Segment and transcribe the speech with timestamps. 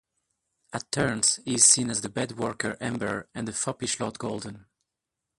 [0.73, 4.65] At turns, he is seen as the beadworker Amber and the foppish Lord Golden.